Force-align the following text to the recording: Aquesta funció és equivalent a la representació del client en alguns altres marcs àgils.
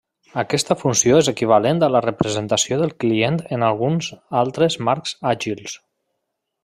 Aquesta 0.41 0.75
funció 0.83 1.19
és 1.23 1.27
equivalent 1.31 1.81
a 1.87 1.89
la 1.95 2.01
representació 2.05 2.79
del 2.79 2.95
client 3.03 3.37
en 3.59 3.67
alguns 3.69 4.09
altres 4.41 4.79
marcs 4.89 5.15
àgils. 5.35 5.77